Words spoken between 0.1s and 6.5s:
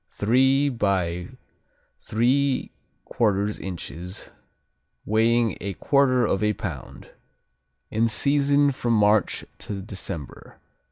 Three by 3/4 inches, weighing a quarter of